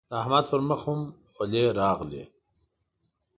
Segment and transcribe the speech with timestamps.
[0.09, 1.01] د احمد پر مخ هم
[1.33, 2.29] خلي راغلل.